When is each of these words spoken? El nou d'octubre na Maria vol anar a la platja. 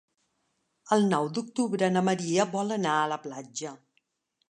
El 0.95 1.05
nou 1.11 1.29
d'octubre 1.35 1.91
na 1.99 2.05
Maria 2.09 2.49
vol 2.57 2.77
anar 2.81 2.99
a 2.99 3.09
la 3.15 3.23
platja. 3.29 3.79